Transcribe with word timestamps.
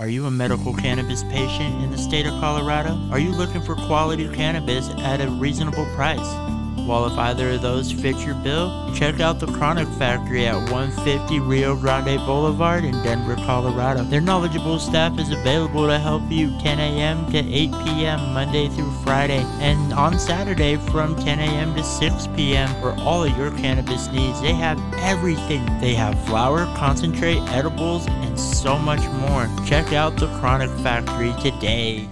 Are 0.00 0.08
you 0.08 0.26
a 0.26 0.30
medical 0.30 0.72
cannabis 0.74 1.24
patient 1.24 1.82
in 1.82 1.90
the 1.90 1.98
state 1.98 2.24
of 2.24 2.30
Colorado? 2.38 2.96
Are 3.10 3.18
you 3.18 3.32
looking 3.32 3.60
for 3.60 3.74
quality 3.74 4.28
cannabis 4.28 4.88
at 4.90 5.20
a 5.20 5.28
reasonable 5.28 5.86
price? 5.96 6.67
Well, 6.88 7.04
if 7.04 7.18
either 7.18 7.50
of 7.50 7.60
those 7.60 7.92
fit 7.92 8.16
your 8.20 8.34
bill, 8.36 8.90
check 8.94 9.20
out 9.20 9.40
the 9.40 9.46
Chronic 9.46 9.86
Factory 9.98 10.46
at 10.46 10.56
150 10.72 11.38
Rio 11.40 11.76
Grande 11.76 12.18
Boulevard 12.24 12.82
in 12.82 12.92
Denver, 13.02 13.36
Colorado. 13.36 14.04
Their 14.04 14.22
knowledgeable 14.22 14.78
staff 14.78 15.18
is 15.18 15.30
available 15.30 15.86
to 15.86 15.98
help 15.98 16.22
you 16.30 16.48
10 16.60 16.80
a.m. 16.80 17.30
to 17.30 17.40
8 17.40 17.44
p.m. 17.84 18.32
Monday 18.32 18.70
through 18.70 18.90
Friday, 19.04 19.44
and 19.60 19.92
on 19.92 20.18
Saturday 20.18 20.76
from 20.76 21.14
10 21.14 21.40
a.m. 21.40 21.74
to 21.74 21.84
6 21.84 22.26
p.m. 22.28 22.68
for 22.80 22.94
all 23.02 23.22
of 23.22 23.36
your 23.36 23.50
cannabis 23.50 24.10
needs. 24.10 24.40
They 24.40 24.54
have 24.54 24.80
everything. 24.94 25.66
They 25.80 25.92
have 25.92 26.18
flower, 26.24 26.64
concentrate, 26.74 27.40
edibles, 27.50 28.06
and 28.08 28.40
so 28.40 28.78
much 28.78 29.06
more. 29.28 29.46
Check 29.66 29.92
out 29.92 30.16
the 30.16 30.28
Chronic 30.38 30.70
Factory 30.78 31.34
today. 31.42 32.08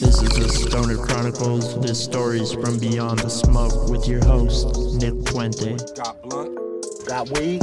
This 0.00 0.22
is 0.22 0.30
the 0.30 0.48
Stoner 0.48 0.96
Chronicles, 0.96 1.78
the 1.78 1.94
stories 1.94 2.52
from 2.52 2.78
beyond 2.78 3.18
the 3.18 3.28
smoke 3.28 3.90
with 3.90 4.08
your 4.08 4.24
host, 4.24 4.74
Nick 4.94 5.12
Puente. 5.26 5.76
Got 5.94 6.22
blunt. 6.22 6.58
Got 7.06 7.28
weed? 7.38 7.60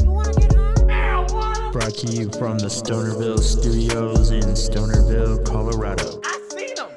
Brought 1.73 1.95
to 1.95 2.07
you 2.11 2.29
from 2.37 2.59
the 2.59 2.69
Stonerville 2.69 3.39
Studios 3.39 4.29
in 4.29 4.43
Stonerville, 4.53 5.43
Colorado. 5.47 6.21
I 6.23 6.49
seen 6.49 6.75
them. 6.75 6.91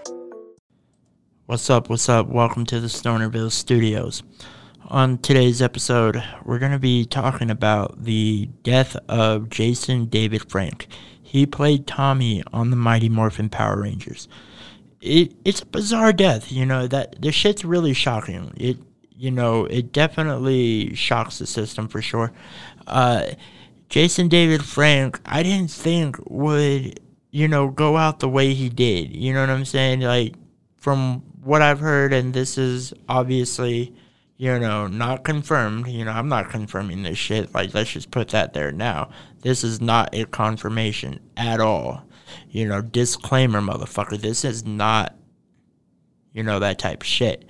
What's 1.47 1.71
up? 1.71 1.89
What's 1.89 2.11
up? 2.11 2.29
Welcome 2.29 2.67
to 2.67 2.79
the 2.79 2.89
Stonerville 2.89 3.51
Studios. 3.51 4.23
On 4.89 5.17
today's 5.17 5.63
episode, 5.63 6.23
we're 6.45 6.59
going 6.59 6.73
to 6.73 6.79
be 6.79 7.07
talking 7.07 7.51
about 7.51 8.05
the 8.05 8.51
death 8.63 8.95
of 9.09 9.49
Jason 9.49 10.05
David 10.05 10.51
Frank. 10.51 10.87
He 11.23 11.47
played 11.47 11.87
Tommy 11.87 12.43
on 12.53 12.69
the 12.69 12.77
Mighty 12.77 13.09
Morphin 13.09 13.49
Power 13.49 13.81
Rangers. 13.81 14.29
It 15.01 15.35
it's 15.45 15.63
a 15.63 15.67
bizarre 15.67 16.13
death, 16.13 16.53
you 16.53 16.67
know, 16.67 16.87
that 16.87 17.21
the 17.23 17.33
shit's 17.33 17.65
really 17.65 17.95
shocking. 17.95 18.53
It 18.57 18.79
you 19.11 19.31
know, 19.31 19.67
it 19.67 19.93
definitely 19.93 20.95
shocks 20.95 21.39
the 21.39 21.47
system 21.47 21.89
for 21.89 22.03
sure. 22.03 22.33
Uh 22.87 23.33
Jason 23.89 24.29
David 24.29 24.65
Frank, 24.65 25.21
I 25.27 25.43
didn't 25.43 25.71
think 25.71 26.17
would, 26.31 27.01
you 27.33 27.49
know, 27.49 27.69
go 27.69 27.97
out 27.97 28.21
the 28.21 28.29
way 28.29 28.55
he 28.55 28.69
did. 28.69 29.15
You 29.15 29.35
know 29.35 29.41
what 29.41 29.51
I'm 29.51 29.65
saying? 29.65 30.01
Like 30.01 30.35
from 30.77 31.23
what 31.43 31.63
I've 31.63 31.81
heard, 31.81 32.13
and 32.13 32.33
this 32.35 32.59
is 32.59 32.93
obviously, 33.09 33.95
you 34.37 34.59
know, 34.59 34.87
not 34.87 35.25
confirmed. 35.25 35.87
You 35.87 36.05
know, 36.05 36.13
I'm 36.13 36.29
not 36.29 36.51
confirming 36.51 37.03
this 37.03 37.19
shit. 37.19 37.55
Like, 37.55 37.75
let's 37.75 37.91
just 37.91 38.11
put 38.11 38.29
that 38.29 38.53
there 38.53 38.73
now. 38.73 39.11
This 39.43 39.65
is 39.65 39.81
not 39.81 40.15
a 40.15 40.25
confirmation 40.27 41.21
at 41.37 41.61
all. 41.61 42.05
You 42.49 42.67
know, 42.67 42.83
disclaimer, 42.83 43.61
motherfucker. 43.61 44.21
This 44.21 44.45
is 44.45 44.65
not, 44.65 45.15
you 46.33 46.43
know, 46.43 46.59
that 46.59 46.79
type 46.79 47.03
shit. 47.03 47.45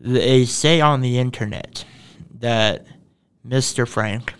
They 0.00 0.44
say 0.44 0.80
on 0.80 1.00
the 1.00 1.18
internet 1.18 1.84
that 2.38 2.86
Mr. 3.46 3.86
Frank, 3.86 4.34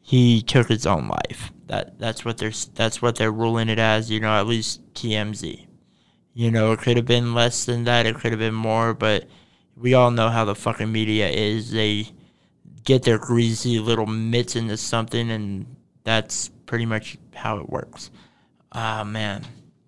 he 0.00 0.42
took 0.42 0.68
his 0.68 0.86
own 0.86 1.08
life. 1.08 1.52
That 1.66 1.98
that's 1.98 2.24
what 2.24 2.38
they're 2.38 2.52
that's 2.74 3.00
what 3.00 3.16
they're 3.16 3.30
ruling 3.30 3.68
it 3.68 3.78
as. 3.78 4.10
You 4.10 4.20
know, 4.20 4.32
at 4.32 4.46
least 4.46 4.92
TMZ. 4.94 5.66
You 6.32 6.50
know, 6.50 6.72
it 6.72 6.80
could 6.80 6.96
have 6.96 7.06
been 7.06 7.34
less 7.34 7.64
than 7.64 7.84
that. 7.84 8.06
It 8.06 8.16
could 8.16 8.32
have 8.32 8.38
been 8.38 8.54
more, 8.54 8.94
but 8.94 9.26
we 9.76 9.94
all 9.94 10.10
know 10.10 10.28
how 10.28 10.44
the 10.44 10.54
fucking 10.54 10.90
media 10.90 11.28
is. 11.28 11.70
They 11.70 12.08
get 12.84 13.02
their 13.02 13.18
greasy 13.18 13.78
little 13.78 14.06
mitts 14.06 14.56
into 14.56 14.76
something, 14.76 15.30
and 15.30 15.76
that's 16.04 16.50
pretty 16.70 16.86
much 16.86 17.18
how 17.34 17.58
it 17.58 17.68
works. 17.68 18.12
Ah, 18.70 19.02
man. 19.02 19.44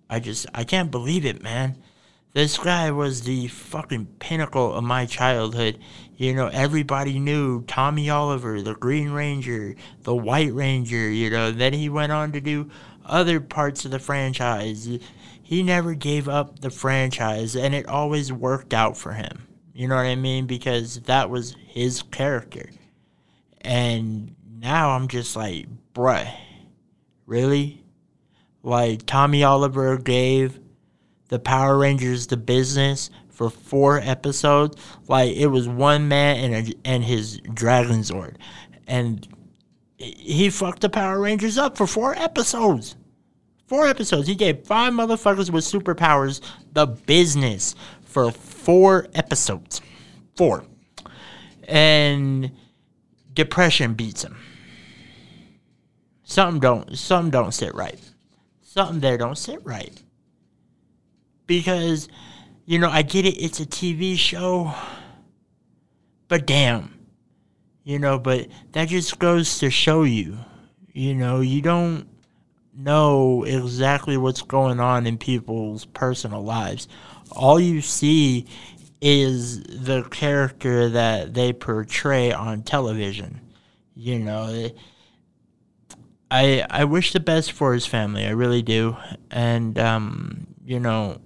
I 0.09 0.19
just, 0.19 0.47
I 0.53 0.65
can't 0.65 0.91
believe 0.91 1.25
it, 1.25 1.41
man. 1.41 1.77
This 2.33 2.57
guy 2.57 2.91
was 2.91 3.21
the 3.21 3.47
fucking 3.47 4.05
pinnacle 4.19 4.73
of 4.73 4.83
my 4.83 5.05
childhood. 5.05 5.79
You 6.17 6.33
know, 6.33 6.47
everybody 6.47 7.19
knew 7.19 7.63
Tommy 7.67 8.09
Oliver, 8.09 8.61
the 8.61 8.75
Green 8.75 9.11
Ranger, 9.11 9.75
the 10.01 10.13
White 10.13 10.53
Ranger, 10.53 11.09
you 11.09 11.29
know. 11.29 11.51
Then 11.51 11.71
he 11.71 11.87
went 11.87 12.11
on 12.11 12.33
to 12.33 12.41
do 12.41 12.69
other 13.05 13.39
parts 13.39 13.85
of 13.85 13.91
the 13.91 13.99
franchise. 13.99 14.89
He 15.41 15.63
never 15.63 15.93
gave 15.93 16.27
up 16.27 16.59
the 16.59 16.69
franchise, 16.69 17.55
and 17.55 17.73
it 17.73 17.87
always 17.87 18.33
worked 18.33 18.73
out 18.73 18.97
for 18.97 19.13
him. 19.13 19.47
You 19.73 19.87
know 19.87 19.95
what 19.95 20.05
I 20.05 20.15
mean? 20.15 20.47
Because 20.47 20.99
that 21.03 21.29
was 21.29 21.55
his 21.65 22.03
character. 22.03 22.69
And 23.61 24.35
now 24.59 24.89
I'm 24.89 25.07
just 25.07 25.37
like, 25.37 25.67
bruh, 25.93 26.29
really? 27.25 27.83
Like, 28.61 29.05
Tommy 29.05 29.43
Oliver 29.43 29.97
gave 29.97 30.59
the 31.27 31.39
Power 31.39 31.77
Rangers 31.77 32.27
the 32.27 32.37
business 32.37 33.09
for 33.29 33.49
four 33.49 33.99
episodes. 33.99 34.77
Like, 35.07 35.35
it 35.35 35.47
was 35.47 35.67
one 35.67 36.07
man 36.07 36.53
and, 36.53 36.67
a, 36.69 36.73
and 36.85 37.03
his 37.03 37.39
Dragon 37.53 38.01
Zord. 38.01 38.35
And 38.87 39.27
he 39.97 40.49
fucked 40.49 40.81
the 40.81 40.89
Power 40.89 41.19
Rangers 41.19 41.57
up 41.57 41.77
for 41.77 41.87
four 41.87 42.15
episodes. 42.15 42.95
Four 43.67 43.87
episodes. 43.87 44.27
He 44.27 44.35
gave 44.35 44.65
five 44.67 44.93
motherfuckers 44.93 45.49
with 45.49 45.63
superpowers 45.63 46.41
the 46.73 46.85
business 46.85 47.75
for 48.03 48.31
four 48.31 49.07
episodes. 49.13 49.81
Four. 50.35 50.65
And 51.67 52.51
depression 53.33 53.93
beats 53.93 54.23
him. 54.23 54.37
Something 56.33 56.61
don't 56.61 56.97
something 56.97 57.29
don't 57.29 57.51
sit 57.53 57.75
right. 57.75 57.99
Something 58.63 59.01
there 59.01 59.19
don't 59.19 59.37
sit 59.37 59.63
right. 59.63 59.93
Because, 61.45 62.09
you 62.65 62.79
know, 62.79 62.89
I 62.89 63.03
get 63.03 63.27
it, 63.27 63.37
it's 63.37 63.59
a 63.59 63.67
TV 63.67 64.17
show. 64.17 64.73
But 66.27 66.47
damn. 66.47 67.05
You 67.83 67.99
know, 67.99 68.17
but 68.17 68.47
that 68.71 68.87
just 68.87 69.19
goes 69.19 69.59
to 69.59 69.69
show 69.69 70.01
you. 70.01 70.39
You 70.91 71.13
know, 71.13 71.41
you 71.41 71.61
don't 71.61 72.07
know 72.75 73.43
exactly 73.43 74.17
what's 74.17 74.41
going 74.41 74.79
on 74.79 75.05
in 75.05 75.19
people's 75.19 75.85
personal 75.85 76.43
lives. 76.43 76.87
All 77.31 77.59
you 77.59 77.79
see 77.79 78.47
is 79.01 79.61
the 79.61 80.01
character 80.09 80.89
that 80.89 81.35
they 81.35 81.53
portray 81.53 82.31
on 82.31 82.63
television. 82.63 83.39
You 83.93 84.17
know, 84.17 84.71
I 86.33 86.65
I 86.69 86.83
wish 86.85 87.13
the 87.13 87.19
best 87.19 87.51
for 87.51 87.73
his 87.73 87.85
family. 87.85 88.25
I 88.25 88.31
really 88.31 88.63
do, 88.63 88.97
and 89.29 89.77
um, 89.77 90.47
you 90.65 90.79
know, 90.79 91.21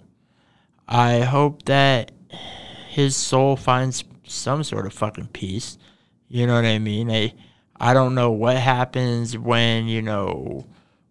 I 0.88 1.22
hope 1.22 1.63
that 1.66 2.12
his 2.90 3.16
soul 3.16 3.56
finds 3.56 4.03
some 4.25 4.63
sort 4.63 4.85
of 4.85 4.94
fucking 4.94 5.28
peace. 5.28 5.78
You 6.28 6.45
know 6.47 6.56
what 6.56 6.66
I 6.66 6.79
mean? 6.79 7.09
I 7.09 7.34
I 7.79 7.94
don't 7.94 8.16
know 8.16 8.31
what 8.31 8.57
happens 8.57 9.38
when 9.38 9.88
you 9.88 10.01
know 10.01 10.66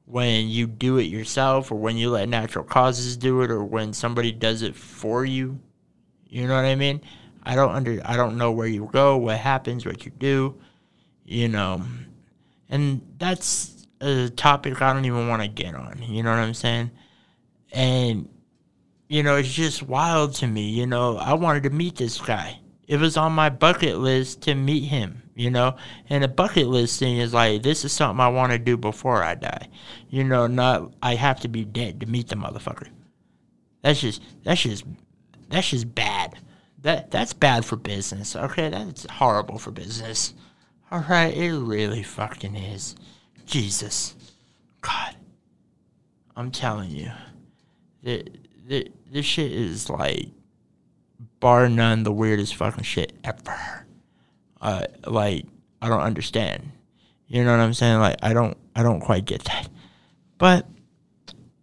when 0.05 0.49
you 0.49 0.67
do 0.67 0.99
it 0.99 1.05
yourself 1.05 1.73
or 1.73 1.77
when 1.77 1.97
you 1.97 2.11
let 2.11 2.29
natural 2.29 2.65
causes 2.65 3.17
do 3.17 3.43
it 3.43 3.51
or 3.51 3.65
when 3.65 3.93
somebody 3.95 4.31
does 4.33 4.63
it 4.63 4.77
for 4.77 5.25
you. 5.25 5.59
You 6.29 6.47
know 6.47 6.55
what 6.55 6.67
I 6.67 6.75
mean? 6.75 7.01
I 7.45 7.55
don't 7.55 7.73
under 7.75 8.01
I 8.05 8.17
don't 8.17 8.37
know 8.37 8.53
where 8.53 8.67
you 8.69 8.89
go, 8.93 9.17
what 9.17 9.39
happens, 9.39 9.87
what 9.87 10.05
you 10.05 10.13
do, 10.19 10.57
you 11.25 11.49
know. 11.49 11.83
And 12.69 13.01
that's 13.19 13.76
a 14.01 14.29
topic 14.31 14.81
I 14.83 14.93
don't 14.93 15.05
even 15.05 15.29
want 15.29 15.43
to 15.43 15.49
get 15.49 15.75
on. 15.75 16.03
You 16.03 16.23
know 16.23 16.31
what 16.31 16.39
I'm 16.39 16.55
saying? 16.55 16.91
And 17.73 18.29
you 19.09 19.23
know, 19.23 19.37
it's 19.37 19.53
just 19.53 19.83
wild 19.83 20.35
to 20.35 20.47
me, 20.47 20.69
you 20.69 20.87
know. 20.87 21.17
I 21.17 21.35
wanted 21.35 21.63
to 21.65 21.71
meet 21.71 21.97
this 21.97 22.21
guy. 22.21 22.59
It 22.89 22.99
was 22.99 23.17
on 23.17 23.33
my 23.33 23.51
bucket 23.51 23.99
list 23.99 24.43
to 24.43 24.55
meet 24.55 24.85
him, 24.85 25.23
you 25.35 25.51
know. 25.51 25.77
And 26.09 26.25
a 26.25 26.29
bucket 26.29 26.67
list 26.67 26.99
thing 26.99 27.19
is 27.19 27.33
like 27.33 27.63
this 27.63 27.85
is 27.85 27.93
something 27.93 28.21
I 28.21 28.29
want 28.29 28.53
to 28.53 28.59
do 28.59 28.77
before 28.77 29.23
I 29.23 29.35
die. 29.35 29.69
You 30.09 30.25
know, 30.25 30.47
not 30.47 30.93
I 31.03 31.15
have 31.15 31.41
to 31.41 31.49
be 31.49 31.65
dead 31.65 32.01
to 32.01 32.07
meet 32.07 32.29
the 32.29 32.37
motherfucker. 32.37 32.89
That's 33.83 34.01
just 34.01 34.23
that's 34.45 34.63
just 34.63 34.85
that's 35.49 35.71
just 35.71 35.95
bad. 35.95 36.39
That 36.83 37.11
that's 37.11 37.33
bad 37.33 37.65
for 37.65 37.77
business. 37.77 38.37
Okay, 38.37 38.69
that's 38.69 39.07
horrible 39.09 39.59
for 39.59 39.71
business. 39.71 40.35
All 40.91 41.05
right, 41.09 41.37
it 41.37 41.53
really 41.53 42.03
fucking 42.03 42.55
is. 42.55 42.95
Jesus, 43.47 44.15
God, 44.81 45.17
I'm 46.37 46.51
telling 46.51 46.91
you, 46.91 47.11
the 48.03 48.25
this 49.11 49.25
shit 49.25 49.53
is 49.53 49.89
like 49.89 50.29
bar 51.41 51.69
none 51.69 52.03
the 52.03 52.13
weirdest 52.13 52.57
fucking 52.57 52.85
shit 52.85 53.13
ever. 53.25 53.87
Uh, 54.61 54.87
like 55.07 55.47
I 55.81 55.89
don't 55.89 56.01
understand. 56.01 56.73
You 57.29 57.45
know 57.45 57.53
what 57.53 57.61
I'm 57.61 57.75
saying? 57.75 58.01
Like 58.01 58.17
I 58.23 58.33
don't 58.33 58.57
I 58.75 58.83
don't 58.83 59.01
quite 59.01 59.25
get 59.25 59.45
that, 59.45 59.69
but 60.39 60.67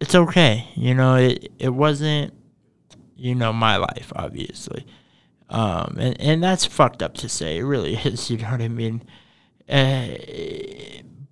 it's 0.00 0.14
okay. 0.14 0.68
You 0.74 0.94
know 0.94 1.16
it 1.16 1.52
it 1.58 1.70
wasn't 1.70 2.32
you 3.16 3.34
know 3.34 3.52
my 3.52 3.76
life 3.76 4.12
obviously, 4.16 4.86
um, 5.50 5.96
and 5.98 6.20
and 6.20 6.42
that's 6.42 6.64
fucked 6.64 7.02
up 7.02 7.14
to 7.18 7.28
say. 7.28 7.58
It 7.58 7.64
really 7.64 7.94
is. 8.04 8.30
You 8.30 8.38
know 8.38 8.50
what 8.50 8.62
I 8.62 8.68
mean? 8.68 9.02
Uh, 9.68 10.08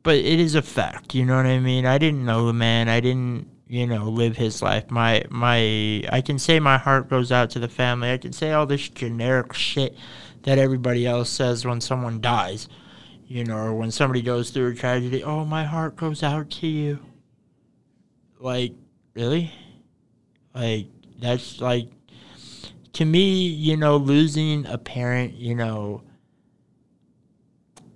but 0.03 0.17
it 0.17 0.41
is 0.41 0.55
a 0.55 0.63
fact. 0.63 1.15
You 1.15 1.25
know 1.25 1.37
what 1.37 1.47
I 1.47 1.59
mean? 1.59 1.87
I 1.87 1.99
didn't 1.99 2.25
know 2.25 2.47
the 2.47 2.53
man. 2.53 2.89
I 2.89 3.01
didn't, 3.01 3.49
you 3.69 3.87
know, 3.87 4.09
live 4.09 4.37
his 4.37 4.63
life. 4.63 4.91
My 4.91 5.25
my 5.31 6.05
I 6.11 6.23
can 6.25 6.39
say 6.39 6.61
my 6.61 6.79
heart 6.79 7.09
goes 7.09 7.33
out 7.33 7.51
to 7.51 7.59
the 7.59 7.69
family. 7.69 8.11
I 8.11 8.19
can 8.19 8.33
say 8.33 8.53
all 8.53 8.67
this 8.67 8.89
generic 8.89 9.53
shit 9.53 9.97
that 10.43 10.59
everybody 10.59 11.07
else 11.07 11.31
says 11.31 11.65
when 11.65 11.81
someone 11.81 12.21
dies. 12.21 12.69
You 13.27 13.45
know, 13.45 13.57
or 13.57 13.75
when 13.75 13.91
somebody 13.91 14.21
goes 14.21 14.51
through 14.51 14.73
a 14.73 14.75
tragedy, 14.75 15.25
oh, 15.25 15.47
my 15.47 15.65
heart 15.65 15.97
goes 15.97 16.23
out 16.23 16.51
to 16.51 16.67
you. 16.67 16.99
Like, 18.39 18.75
really? 19.15 19.51
Like, 20.55 20.89
that's 21.19 21.59
like, 21.59 21.89
to 22.93 23.07
me, 23.07 23.47
you 23.47 23.79
know, 23.79 23.97
losing 23.97 24.67
a 24.67 24.77
parent, 24.77 25.33
you 25.33 25.55
know, 25.55 26.03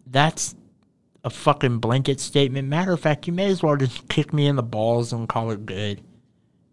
that's 0.06 0.54
a 1.26 1.30
fucking 1.30 1.78
blanket 1.78 2.20
statement. 2.20 2.68
Matter 2.68 2.92
of 2.92 3.00
fact, 3.00 3.26
you 3.26 3.32
may 3.32 3.46
as 3.46 3.60
well 3.60 3.76
just 3.76 4.08
kick 4.08 4.32
me 4.32 4.46
in 4.46 4.54
the 4.54 4.62
balls 4.62 5.12
and 5.12 5.28
call 5.28 5.50
it 5.50 5.66
good. 5.66 6.00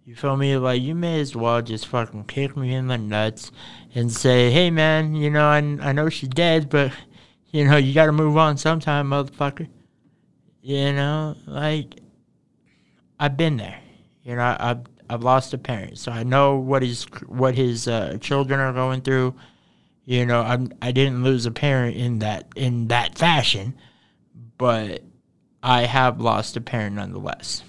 You 0.05 0.15
feel 0.15 0.37
me? 0.37 0.55
Like, 0.57 0.79
you 0.79 0.93
may 0.93 1.19
as 1.19 1.35
well 1.35 1.59
just 1.63 1.87
fucking 1.87 2.25
kick 2.25 2.55
me 2.55 2.75
in 2.75 2.85
the 2.85 2.99
nuts 2.99 3.51
and 3.95 4.11
say, 4.11 4.51
hey, 4.51 4.69
man, 4.69 5.15
you 5.15 5.31
know, 5.31 5.47
I, 5.47 5.57
I 5.57 5.91
know 5.91 6.07
she's 6.07 6.29
dead, 6.29 6.69
but, 6.69 6.91
you 7.49 7.65
know, 7.65 7.77
you 7.77 7.95
gotta 7.95 8.11
move 8.11 8.37
on 8.37 8.57
sometime, 8.57 9.09
motherfucker. 9.09 9.67
You 10.61 10.93
know, 10.93 11.35
like, 11.47 11.99
I've 13.19 13.35
been 13.35 13.57
there. 13.57 13.79
You 14.23 14.35
know, 14.35 14.55
I've, 14.59 14.81
I've 15.09 15.23
lost 15.23 15.55
a 15.55 15.57
parent, 15.57 15.97
so 15.97 16.11
I 16.11 16.21
know 16.21 16.57
what 16.57 16.83
his, 16.83 17.05
what 17.25 17.55
his 17.55 17.87
uh, 17.87 18.19
children 18.21 18.59
are 18.59 18.71
going 18.71 19.01
through. 19.01 19.33
You 20.05 20.27
know, 20.27 20.41
I'm, 20.41 20.71
I 20.79 20.91
didn't 20.91 21.23
lose 21.23 21.47
a 21.47 21.51
parent 21.51 21.97
in 21.97 22.19
that, 22.19 22.49
in 22.55 22.89
that 22.89 23.17
fashion, 23.17 23.73
but 24.57 25.03
I 25.61 25.81
have 25.81 26.19
lost 26.19 26.57
a 26.57 26.61
parent 26.61 26.95
nonetheless. 26.95 27.63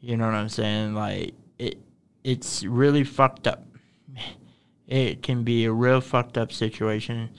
You 0.00 0.16
know 0.16 0.26
what 0.26 0.34
I'm 0.34 0.48
saying? 0.48 0.94
Like 0.94 1.34
it 1.58 1.78
it's 2.24 2.64
really 2.64 3.04
fucked 3.04 3.46
up. 3.46 3.64
It 4.86 5.22
can 5.22 5.42
be 5.42 5.64
a 5.64 5.72
real 5.72 6.00
fucked 6.00 6.38
up 6.38 6.52
situation 6.52 7.30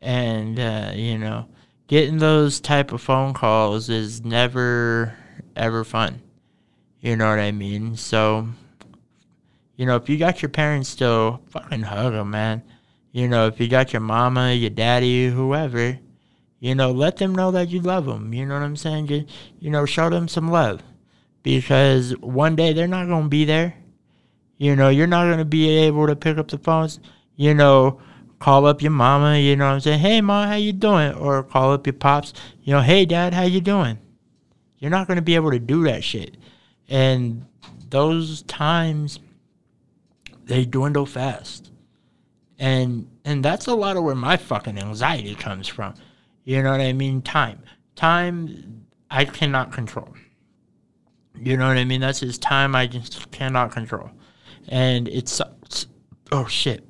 and 0.00 0.60
uh, 0.60 0.92
you 0.94 1.18
know, 1.18 1.48
getting 1.86 2.18
those 2.18 2.60
type 2.60 2.92
of 2.92 3.00
phone 3.00 3.34
calls 3.34 3.88
is 3.88 4.24
never 4.24 5.16
ever 5.56 5.84
fun. 5.84 6.22
You 7.00 7.16
know 7.16 7.28
what 7.28 7.38
I 7.38 7.52
mean? 7.52 7.96
So 7.96 8.48
you 9.76 9.86
know, 9.86 9.96
if 9.96 10.08
you 10.08 10.18
got 10.18 10.40
your 10.40 10.50
parents 10.50 10.88
still, 10.88 11.42
fucking 11.48 11.82
hug 11.82 12.12
them, 12.12 12.30
man. 12.30 12.62
You 13.12 13.28
know, 13.28 13.46
if 13.46 13.60
you 13.60 13.68
got 13.68 13.92
your 13.92 14.00
mama, 14.00 14.52
your 14.52 14.70
daddy, 14.70 15.28
whoever, 15.28 15.98
you 16.64 16.74
know, 16.74 16.90
let 16.92 17.18
them 17.18 17.34
know 17.34 17.50
that 17.50 17.68
you 17.68 17.78
love 17.82 18.06
them. 18.06 18.32
You 18.32 18.46
know 18.46 18.54
what 18.54 18.62
I'm 18.62 18.74
saying? 18.74 19.08
You, 19.08 19.26
you 19.60 19.68
know, 19.68 19.84
show 19.84 20.08
them 20.08 20.28
some 20.28 20.50
love 20.50 20.82
because 21.42 22.12
one 22.20 22.56
day 22.56 22.72
they're 22.72 22.88
not 22.88 23.06
going 23.06 23.24
to 23.24 23.28
be 23.28 23.44
there. 23.44 23.74
You 24.56 24.74
know, 24.74 24.88
you're 24.88 25.06
not 25.06 25.26
going 25.26 25.40
to 25.40 25.44
be 25.44 25.68
able 25.68 26.06
to 26.06 26.16
pick 26.16 26.38
up 26.38 26.48
the 26.48 26.56
phones, 26.56 27.00
you 27.36 27.52
know, 27.52 28.00
call 28.38 28.64
up 28.64 28.80
your 28.80 28.92
mama, 28.92 29.36
you 29.36 29.56
know 29.56 29.66
what 29.66 29.74
I'm 29.74 29.80
saying? 29.80 29.98
Hey, 29.98 30.22
mom, 30.22 30.48
how 30.48 30.54
you 30.54 30.72
doing? 30.72 31.12
Or 31.12 31.42
call 31.42 31.70
up 31.74 31.86
your 31.86 31.92
pops, 31.92 32.32
you 32.62 32.72
know, 32.72 32.80
hey, 32.80 33.04
dad, 33.04 33.34
how 33.34 33.42
you 33.42 33.60
doing? 33.60 33.98
You're 34.78 34.90
not 34.90 35.06
going 35.06 35.16
to 35.16 35.22
be 35.22 35.34
able 35.34 35.50
to 35.50 35.58
do 35.58 35.84
that 35.84 36.02
shit. 36.02 36.38
And 36.88 37.44
those 37.90 38.40
times, 38.40 39.18
they 40.46 40.64
dwindle 40.64 41.04
fast. 41.04 41.70
And 42.58 43.10
and 43.22 43.44
that's 43.44 43.66
a 43.66 43.74
lot 43.74 43.98
of 43.98 44.02
where 44.04 44.14
my 44.14 44.38
fucking 44.38 44.78
anxiety 44.78 45.34
comes 45.34 45.68
from. 45.68 45.94
You 46.44 46.62
know 46.62 46.70
what 46.70 46.80
I 46.80 46.92
mean? 46.92 47.22
Time. 47.22 47.62
Time 47.96 48.86
I 49.10 49.24
cannot 49.24 49.72
control. 49.72 50.08
You 51.34 51.56
know 51.56 51.66
what 51.66 51.78
I 51.78 51.84
mean? 51.84 52.00
That's 52.00 52.20
his 52.20 52.38
time 52.38 52.74
I 52.74 52.86
just 52.86 53.30
cannot 53.30 53.72
control. 53.72 54.10
And 54.68 55.08
it 55.08 55.28
sucks. 55.28 55.86
oh 56.32 56.46
shit. 56.46 56.84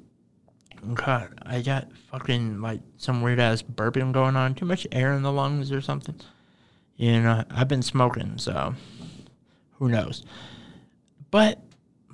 God, 0.93 1.39
I 1.43 1.63
got 1.63 1.89
fucking 2.11 2.61
like 2.61 2.81
some 2.99 3.23
weird 3.23 3.41
ass 3.41 3.63
burping 3.63 4.13
going 4.13 4.37
on. 4.37 4.55
Too 4.55 4.67
much 4.67 4.87
air 4.93 5.15
in 5.15 5.23
the 5.23 5.33
lungs 5.33 5.73
or 5.73 5.81
something. 5.81 6.17
You 6.97 7.21
know, 7.21 7.45
I've 7.51 7.69
been 7.69 7.83
smoking, 7.83 8.37
so 8.37 8.75
who 9.79 9.89
knows. 9.89 10.25
But 11.31 11.61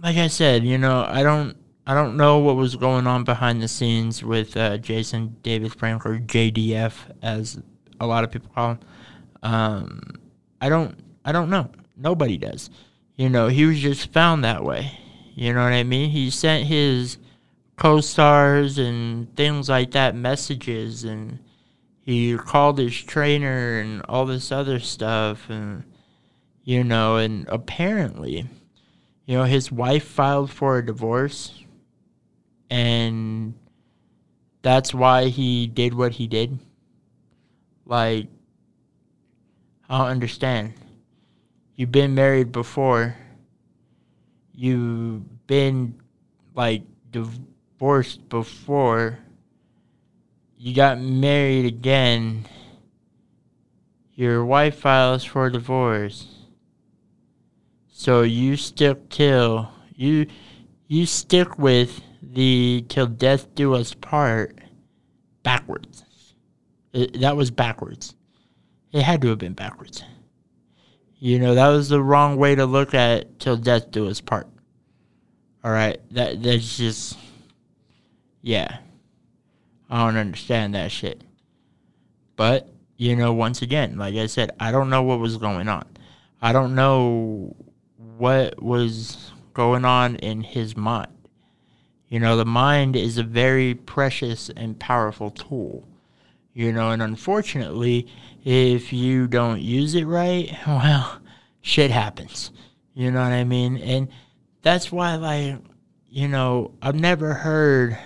like 0.03 0.17
I 0.17 0.29
said, 0.29 0.65
you 0.65 0.79
know, 0.79 1.05
I 1.07 1.23
don't 1.23 1.57
I 1.87 1.95
don't 1.95 2.17
know 2.17 2.39
what 2.39 2.57
was 2.57 2.77
going 2.77 3.07
on 3.07 3.25
behind 3.25 3.63
the 3.63 3.69
scenes 3.69 4.23
with 4.23 4.57
uh, 4.57 4.79
Jason 4.79 5.37
David 5.43 5.75
Frank 5.75 6.07
or 6.07 6.19
JDF, 6.19 6.95
as 7.23 7.61
a 7.99 8.07
lot 8.07 8.25
of 8.25 8.31
people 8.31 8.51
call 8.55 8.73
him. 8.73 8.81
Um, 9.43 10.01
I 10.61 10.69
don't 10.69 10.99
I 11.25 11.33
don't 11.33 11.51
know. 11.51 11.71
Nobody 11.97 12.39
does. 12.39 12.71
You 13.17 13.29
know, 13.29 13.49
he 13.49 13.65
was 13.65 13.81
just 13.81 14.13
found 14.13 14.45
that 14.45 14.65
way. 14.65 14.99
You 15.35 15.53
know 15.53 15.65
what 15.65 15.73
I 15.73 15.85
mean? 15.85 16.11
He 16.11 16.31
sent 16.31 16.67
his 16.67 17.19
co-stars 17.77 18.79
and 18.79 19.35
things 19.37 19.71
like 19.71 19.93
that 19.93 20.15
messages 20.15 21.03
and 21.03 21.39
he 22.03 22.37
called 22.37 22.77
his 22.77 22.95
trainer 22.95 23.81
and 23.81 24.03
all 24.07 24.27
this 24.27 24.53
other 24.53 24.79
stuff 24.79 25.49
and 25.49 25.85
you 26.63 26.85
know 26.85 27.17
and 27.17 27.49
apparently 27.49 28.45
you 29.25 29.39
know 29.39 29.45
his 29.45 29.73
wife 29.73 30.05
filed 30.05 30.51
for 30.51 30.77
a 30.77 30.85
divorce 30.85 31.65
and 32.71 33.55
that's 34.63 34.95
why 34.95 35.27
he 35.27 35.67
did 35.67 35.93
what 35.95 36.13
he 36.13 36.27
did. 36.27 36.59
Like 37.85 38.29
i 39.89 39.99
don't 39.99 40.07
understand. 40.07 40.75
You've 41.75 41.91
been 41.91 42.15
married 42.15 42.53
before, 42.53 43.17
you've 44.53 45.47
been 45.47 46.01
like 46.55 46.83
divorced 47.11 48.29
before, 48.29 49.19
you 50.57 50.75
got 50.75 51.01
married 51.01 51.65
again, 51.65 52.45
your 54.15 54.45
wife 54.45 54.79
files 54.79 55.25
for 55.25 55.49
divorce. 55.51 56.27
So 57.89 58.23
you 58.23 58.57
stick 58.57 59.09
till 59.09 59.73
you 59.97 60.27
you 60.87 61.07
stick 61.07 61.59
with 61.59 62.03
the 62.23 62.85
till 62.89 63.07
death 63.07 63.55
do 63.55 63.75
us 63.75 63.95
part 63.95 64.59
backwards. 65.43 66.05
It, 66.93 67.21
that 67.21 67.37
was 67.37 67.51
backwards. 67.51 68.15
It 68.93 69.03
had 69.03 69.21
to 69.23 69.29
have 69.29 69.39
been 69.39 69.55
backwards. 69.55 70.03
You 71.19 71.39
know, 71.39 71.55
that 71.55 71.69
was 71.69 71.89
the 71.89 72.03
wrong 72.03 72.37
way 72.37 72.55
to 72.55 72.67
look 72.67 72.95
at 72.95 73.39
till 73.39 73.57
death 73.57 73.91
do 73.91 74.09
us 74.09 74.21
part. 74.21 74.49
All 75.63 75.71
right, 75.71 76.01
that 76.13 76.43
that's 76.43 76.77
just 76.77 77.19
yeah. 78.43 78.79
I 79.91 80.07
don't 80.07 80.17
understand 80.17 80.75
that 80.75 80.93
shit. 80.93 81.23
But, 82.37 82.69
you 82.97 83.17
know, 83.17 83.33
once 83.33 83.61
again, 83.61 83.99
like 83.99 84.15
I 84.15 84.27
said, 84.27 84.53
I 84.61 84.71
don't 84.71 84.89
know 84.89 85.03
what 85.03 85.19
was 85.19 85.37
going 85.37 85.69
on. 85.69 85.85
I 86.41 86.53
don't 86.53 86.75
know 86.75 87.57
what 88.17 88.63
was 88.63 89.33
going 89.53 89.85
on 89.85 90.17
in 90.17 90.43
his 90.43 90.77
mind. 90.77 91.11
You 92.11 92.19
know, 92.19 92.37
the 92.37 92.45
mind 92.45 92.97
is 92.97 93.19
a 93.19 93.23
very 93.23 93.73
precious 93.75 94.51
and 94.57 94.79
powerful 94.79 95.31
tool. 95.31 95.87
You 96.53 96.73
know, 96.73 96.91
and 96.91 97.01
unfortunately, 97.01 98.09
if 98.45 98.93
you 98.93 99.29
don't 99.29 99.61
use 99.61 99.95
it 99.95 100.05
right, 100.05 100.53
well, 100.67 101.21
shit 101.63 101.93
happens. 101.93 102.51
You 102.95 103.13
know 103.13 103.23
what 103.23 103.33
I 103.33 103.45
mean? 103.45 103.79
And 103.79 104.09
that's 104.63 104.91
why, 104.91 105.15
like, 105.15 105.59
you 106.09 106.27
know, 106.27 106.73
I've 106.83 106.97
never 106.97 107.33
heard 107.33 107.97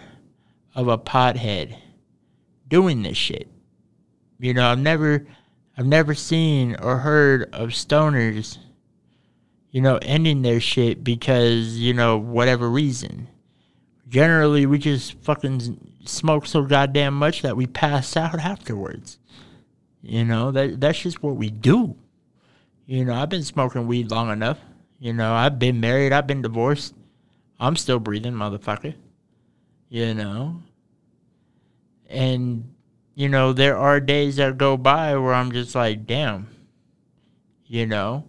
of 0.75 0.89
a 0.89 0.99
pothead 0.99 1.75
doing 2.69 3.03
this 3.03 3.17
shit. 3.17 3.49
You 4.39 4.53
know, 4.53 4.69
I've 4.69 4.79
never, 4.79 5.27
I've 5.79 5.87
never 5.87 6.15
seen 6.15 6.77
or 6.77 6.99
heard 6.99 7.45
of 7.55 7.71
stoners, 7.71 8.59
you 9.71 9.81
know, 9.81 9.99
ending 10.03 10.43
their 10.43 10.61
shit 10.61 11.03
because, 11.03 11.79
you 11.79 11.95
know, 11.95 12.19
whatever 12.19 12.69
reason. 12.69 13.29
Generally, 14.15 14.67
we 14.67 14.79
just 14.79 15.15
fucking 15.23 15.77
smoke 16.05 16.47
so 16.47 16.63
goddamn 16.63 17.15
much 17.15 17.43
that 17.43 17.57
we 17.57 17.67
pass 17.67 18.17
out 18.17 18.39
afterwards. 18.39 19.19
You 20.03 20.25
know, 20.25 20.53
that 20.53 20.81
that's 20.81 21.01
just 21.01 21.21
what 21.21 21.35
we 21.35 21.51
do. 21.51 21.97
You 22.87 23.05
know, 23.05 23.15
I've 23.15 23.29
been 23.29 23.43
smoking 23.43 23.89
weed 23.89 24.13
long 24.13 24.31
enough. 24.31 24.61
You 25.01 25.15
know, 25.15 25.35
I've 25.35 25.59
been 25.59 25.81
married, 25.81 26.13
I've 26.13 26.29
been 26.29 26.43
divorced. 26.43 26.95
I'm 27.59 27.75
still 27.75 27.99
breathing, 27.99 28.35
motherfucker. 28.35 28.95
You 29.89 30.15
know? 30.15 30.63
And, 32.09 32.73
you 33.17 33.29
know, 33.29 33.53
there 33.53 33.77
are 33.77 33.99
days 33.99 34.37
that 34.37 34.57
go 34.59 34.77
by 34.77 35.17
where 35.17 35.35
I'm 35.35 35.51
just 35.51 35.75
like, 35.75 36.07
damn. 36.07 36.47
You 37.67 37.87
know? 37.87 38.29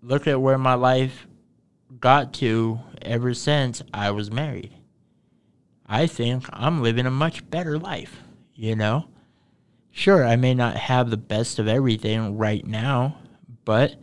Look 0.00 0.28
at 0.28 0.40
where 0.40 0.58
my 0.58 0.74
life 0.74 1.26
got 1.98 2.32
to 2.34 2.78
ever 3.02 3.34
since 3.34 3.82
I 3.92 4.12
was 4.12 4.30
married. 4.30 4.75
I 5.88 6.06
think 6.06 6.46
I'm 6.52 6.82
living 6.82 7.06
a 7.06 7.10
much 7.10 7.48
better 7.48 7.78
life, 7.78 8.22
you 8.54 8.76
know? 8.76 9.08
sure, 9.96 10.26
I 10.26 10.36
may 10.36 10.52
not 10.52 10.76
have 10.76 11.08
the 11.08 11.16
best 11.16 11.58
of 11.58 11.66
everything 11.66 12.36
right 12.36 12.64
now, 12.64 13.16
but 13.64 13.96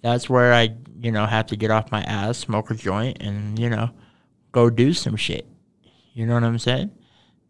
that's 0.00 0.30
where 0.30 0.54
I, 0.54 0.76
you 1.00 1.10
know, 1.10 1.26
have 1.26 1.46
to 1.46 1.56
get 1.56 1.72
off 1.72 1.90
my 1.90 2.02
ass, 2.02 2.38
smoke 2.38 2.70
a 2.70 2.74
joint, 2.74 3.20
and, 3.20 3.58
you 3.58 3.68
know, 3.68 3.90
go 4.52 4.70
do 4.70 4.92
some 4.92 5.16
shit. 5.16 5.46
You 6.14 6.26
know 6.26 6.34
what 6.34 6.44
I'm 6.44 6.58
saying? 6.60 6.92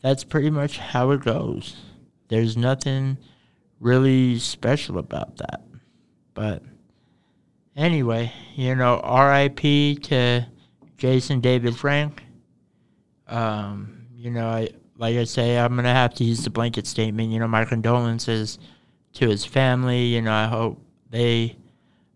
That's 0.02 0.24
pretty 0.24 0.48
much 0.48 0.78
how 0.78 1.10
it 1.10 1.20
goes. 1.20 1.76
There's 2.28 2.56
nothing 2.56 3.18
really 3.80 4.38
special 4.38 4.98
about 4.98 5.36
that. 5.36 5.62
But 6.32 6.62
anyway, 7.76 8.32
you 8.56 8.74
know, 8.74 8.96
RIP 9.02 10.02
to 10.04 10.46
Jason 10.96 11.40
David 11.40 11.76
Frank. 11.76 12.24
Um, 13.30 14.06
you 14.14 14.30
know, 14.30 14.48
I, 14.48 14.68
like 14.98 15.16
I 15.16 15.24
say, 15.24 15.58
I'm 15.58 15.76
gonna 15.76 15.94
have 15.94 16.14
to 16.14 16.24
use 16.24 16.44
the 16.44 16.50
blanket 16.50 16.86
statement. 16.86 17.30
You 17.30 17.38
know, 17.38 17.48
my 17.48 17.64
condolences 17.64 18.58
to 19.14 19.28
his 19.28 19.44
family. 19.44 20.04
You 20.06 20.22
know, 20.22 20.32
I 20.32 20.46
hope 20.46 20.82
they, 21.08 21.56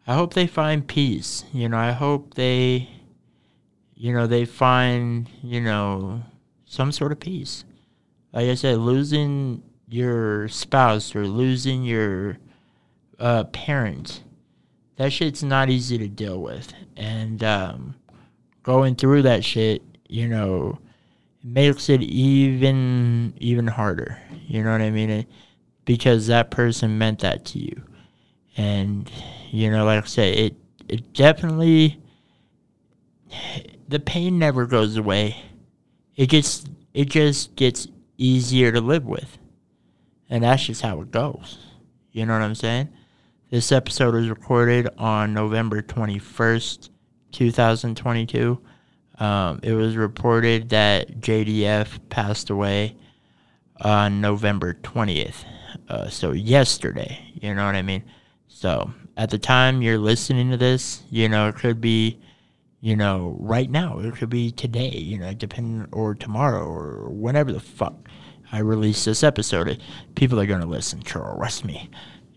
I 0.07 0.15
hope 0.15 0.35
they 0.35 0.47
find 0.47 0.87
peace. 0.87 1.45
You 1.53 1.69
know, 1.69 1.79
I 1.79 1.93
hope 1.93 2.35
they, 2.35 2.91
you 3.95 4.13
know, 4.13 4.27
they 4.27 4.45
find, 4.45 5.29
you 5.43 5.61
know, 5.61 6.23
some 6.67 6.93
sort 6.93 7.13
of 7.13 7.21
peace. 7.21 7.65
Like 8.33 8.49
I 8.49 8.55
said, 8.55 8.79
losing 8.79 9.63
your 9.89 10.49
spouse 10.49 11.15
or 11.15 11.27
losing 11.27 11.85
your 11.85 12.39
uh, 13.19 13.45
parent, 13.45 14.23
that 14.97 15.13
shit's 15.13 15.43
not 15.43 15.71
easy 15.71 15.99
to 15.99 16.09
deal 16.09 16.41
with. 16.41 16.73
And 16.97 17.43
um, 17.45 17.95
going 18.63 18.97
through 18.97 19.23
that 19.23 19.45
shit, 19.45 19.83
you 20.09 20.29
know, 20.29 20.79
makes 21.45 21.91
it 21.91 22.01
even 22.03 23.35
even 23.39 23.67
harder. 23.67 24.19
You 24.49 24.65
know 24.65 24.73
what 24.73 24.81
I 24.81 24.91
mean? 24.91 25.11
It, 25.11 25.27
because 25.85 26.27
that 26.29 26.51
person 26.51 26.97
meant 26.97 27.21
that 27.21 27.45
to 27.47 27.59
you, 27.59 27.83
and 28.57 29.11
you 29.51 29.71
know, 29.71 29.85
like 29.85 30.03
I 30.03 30.07
said, 30.07 30.35
it 30.35 30.57
it 30.89 31.13
definitely 31.13 32.01
the 33.89 34.01
pain 34.01 34.39
never 34.39 34.67
goes 34.67 34.97
away. 34.97 35.37
It 36.17 36.29
gets 36.31 36.65
it 36.95 37.11
just 37.11 37.55
gets 37.57 37.87
easier 38.17 38.73
to 38.73 38.81
live 38.81 39.05
with, 39.05 39.39
and 40.31 40.43
that's 40.43 40.65
just 40.65 40.83
how 40.83 41.01
it 41.03 41.11
goes. 41.11 41.59
You 42.13 42.25
know 42.25 42.33
what 42.33 42.43
I'm 42.43 42.55
saying? 42.55 42.89
This 43.51 43.71
episode 43.73 44.15
was 44.15 44.29
recorded 44.29 44.89
on 44.99 45.35
November 45.35 45.83
21st, 45.83 46.89
2022. 47.33 48.61
Um, 49.19 49.61
it 49.63 49.73
was 49.73 49.97
reported 49.97 50.71
that 50.71 51.21
JDF 51.21 51.99
passed 52.09 52.51
away 52.51 52.97
on 53.81 54.21
November 54.21 54.75
20th. 54.75 55.45
Uh, 55.89 56.09
so 56.09 56.33
yesterday, 56.33 57.19
you 57.35 57.55
know 57.55 57.67
what 57.67 57.77
I 57.77 57.83
mean? 57.83 58.05
So 58.49 58.93
at 59.17 59.31
the 59.31 59.39
time 59.39 59.83
you're 59.83 59.99
listening 59.99 60.51
to 60.51 60.57
this, 60.57 61.03
you 61.11 61.29
know, 61.29 61.49
it 61.49 61.57
could 61.57 61.81
be, 61.81 62.19
you 62.81 62.97
know, 62.97 63.37
right 63.41 63.71
now. 63.71 63.99
It 64.01 64.17
could 64.17 64.31
be 64.31 64.51
today, 64.51 64.91
you 64.91 65.19
know, 65.19 65.33
depending, 65.33 65.89
or 65.93 66.15
tomorrow, 66.15 66.65
or 66.65 67.09
whenever 67.11 67.53
the 67.53 67.61
fuck 67.61 67.95
I 68.53 68.59
release 68.59 69.05
this 69.05 69.23
episode. 69.23 69.83
People 70.15 70.41
are 70.41 70.47
going 70.47 70.61
to 70.61 70.67
listen, 70.67 71.03
trust 71.03 71.65
me. 71.65 71.91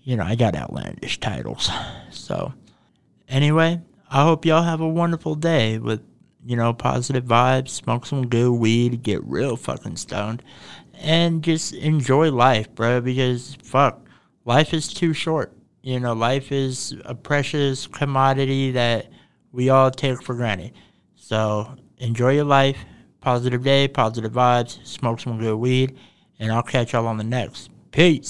You 0.04 0.16
know, 0.16 0.24
I 0.24 0.36
got 0.36 0.56
outlandish 0.56 1.20
titles. 1.20 1.70
So, 2.10 2.54
anyway, 3.30 3.80
I 4.10 4.24
hope 4.24 4.46
y'all 4.46 4.64
have 4.64 4.82
a 4.82 4.88
wonderful 4.88 5.36
day 5.36 5.78
with 5.78 6.02
you 6.48 6.56
know, 6.56 6.72
positive 6.72 7.26
vibes, 7.26 7.70
smoke 7.70 8.06
some 8.06 8.28
good 8.28 8.54
weed, 8.54 9.04
get 9.04 9.22
real 9.26 9.58
fucking 9.58 9.98
stoned, 9.98 10.42
and 10.94 11.44
just 11.44 11.74
enjoy 11.74 12.32
life, 12.32 12.74
bro, 12.74 13.02
because 13.02 13.58
fuck, 13.62 14.08
life 14.46 14.74
is 14.74 14.88
too 14.88 15.14
short. 15.14 15.52
You 15.82 16.00
know, 16.00 16.14
life 16.14 16.54
is 16.54 16.96
a 17.04 17.14
precious 17.14 17.86
commodity 17.86 18.72
that 18.72 19.08
we 19.52 19.70
all 19.70 19.92
take 19.92 20.24
for 20.24 20.36
granted. 20.36 20.72
So 21.16 21.76
enjoy 21.98 22.36
your 22.36 22.46
life, 22.46 22.78
positive 23.20 23.64
day, 23.64 23.90
positive 23.90 24.32
vibes, 24.32 24.86
smoke 24.88 25.20
some 25.20 25.40
good 25.40 25.58
weed, 25.58 25.98
and 26.40 26.50
I'll 26.50 26.64
catch 26.64 26.94
y'all 26.94 27.08
on 27.08 27.18
the 27.18 27.26
next. 27.26 27.72
Peace. 27.92 28.30